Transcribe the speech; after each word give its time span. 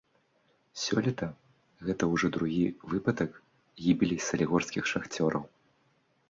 Сёлета 0.83 1.27
гэта 1.89 2.03
ўжо 2.13 2.31
другі 2.37 2.63
выпадак 2.95 3.37
гібелі 3.89 4.17
салігорскіх 4.31 4.83
шахцёраў. 4.95 5.43